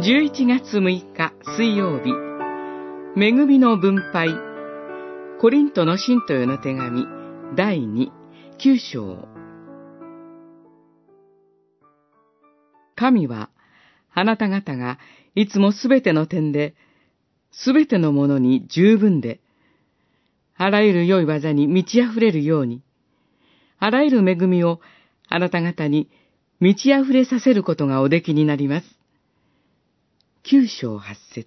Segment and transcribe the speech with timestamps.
[0.00, 2.12] 11月6日水曜日、
[3.20, 4.28] 恵みの分配、
[5.40, 7.04] コリントの信徒への手紙、
[7.56, 8.08] 第2、
[8.60, 9.26] 9章。
[12.94, 13.50] 神は、
[14.14, 15.00] あなた方が
[15.34, 16.76] いつもすべての点で、
[17.50, 19.40] すべてのものに十分で、
[20.56, 22.82] あらゆる良い技に満ち溢れるように、
[23.80, 24.80] あらゆる恵みを
[25.28, 26.08] あなた方に
[26.60, 28.97] 満ち溢れさせることがおできになります。
[30.50, 31.46] 九章八節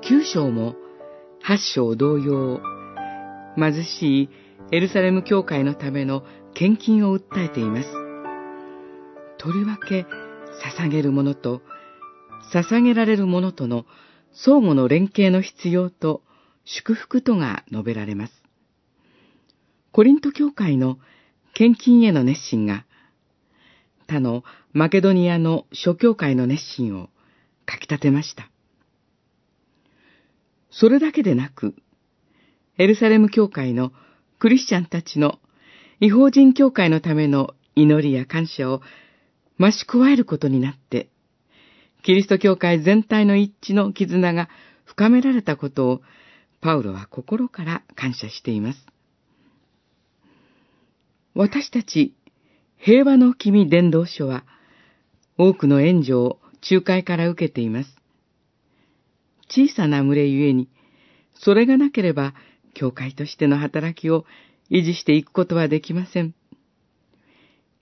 [0.00, 0.76] 九章も
[1.42, 2.60] 八章同様、
[3.56, 4.28] 貧しい
[4.70, 6.22] エルサレム教会のための
[6.54, 7.88] 献金を訴えています。
[9.38, 10.06] とりわけ
[10.78, 11.60] 捧げるものと
[12.52, 13.86] 捧げられるものとの
[14.32, 16.22] 相互の連携の必要と
[16.64, 18.32] 祝福とが述べられます。
[19.90, 20.98] コリント教会の
[21.54, 22.86] 献金への熱心が、
[24.06, 27.08] 他のマケドニアの諸教会の熱心を
[27.66, 28.50] かき立てました。
[30.70, 31.74] それだけでなく、
[32.78, 33.92] エルサレム教会の
[34.38, 35.38] クリスチャンたちの
[36.00, 38.82] 違法人教会のための祈りや感謝を
[39.58, 41.08] 増し加えることになって、
[42.02, 44.48] キリスト教会全体の一致の絆が
[44.84, 46.02] 深められたことを
[46.60, 48.86] パウロは心から感謝しています。
[51.34, 52.14] 私たち
[52.84, 54.44] 平和の君伝道所は
[55.38, 56.38] 多くの援助を
[56.70, 57.96] 仲介から受けています。
[59.48, 60.68] 小さな群れゆえに、
[61.34, 62.34] それがなければ
[62.74, 64.26] 教会としての働きを
[64.70, 66.34] 維持していくことはできません。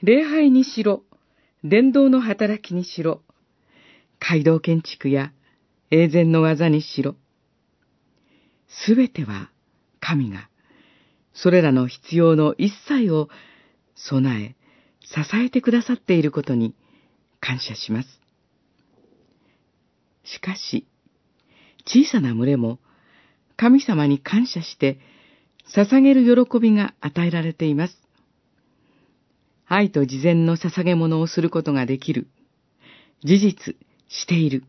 [0.04, 1.02] 礼拝にしろ、
[1.64, 3.22] 伝道の働きにしろ、
[4.20, 5.32] 街道建築や
[5.90, 7.16] 永全の技にしろ、
[8.68, 9.50] すべては
[9.98, 10.48] 神が、
[11.34, 13.28] それらの必要の一切を
[13.96, 14.61] 備え、
[15.14, 16.74] 支えてくださっていることに
[17.40, 18.08] 感謝します。
[20.24, 20.86] しかし、
[21.86, 22.78] 小さな群れも
[23.56, 24.98] 神様に感謝して
[25.76, 27.98] 捧げる喜びが与えられています。
[29.66, 32.28] 愛と事前の捧げ物をすることができる。
[33.24, 33.76] 事実、
[34.08, 34.64] している。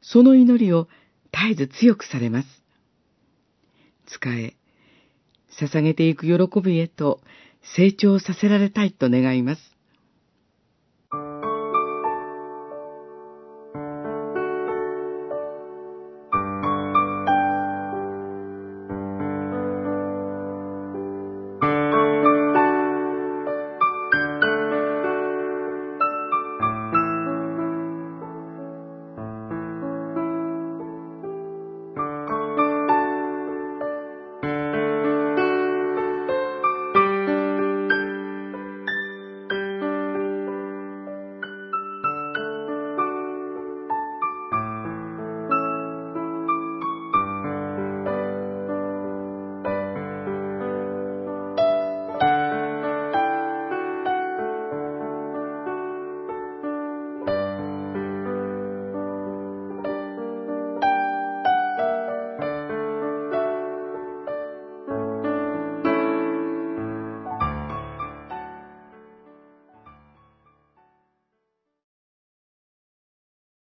[0.00, 0.88] その祈りを
[1.32, 2.48] 絶えず強くされます。
[4.06, 4.56] 使え、
[5.60, 7.20] 捧げていく喜びへと
[7.62, 9.60] 成長させられたいと願います。